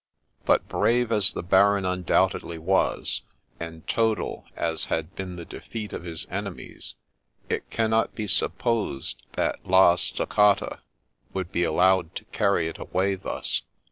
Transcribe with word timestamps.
But, 0.45 0.67
brave 0.67 1.11
as 1.11 1.31
the 1.31 1.43
Baron 1.43 1.85
undoubtedly 1.85 2.57
was, 2.57 3.21
and 3.59 3.87
total 3.87 4.45
as 4.55 4.85
had 4.85 5.13
been 5.13 5.35
the 5.35 5.45
defeat 5.45 5.93
of 5.93 6.01
his 6.05 6.25
enemies, 6.31 6.95
it 7.49 7.69
cannot 7.69 8.15
be 8.15 8.25
supposed 8.25 9.21
that 9.33 9.63
La 9.63 9.95
Stoccata 9.97 10.79
would 11.33 11.51
be 11.51 11.63
allowed 11.63 12.15
to 12.15 12.25
carry 12.33 12.67
it 12.67 12.79
away 12.79 13.13
thus. 13.13 13.61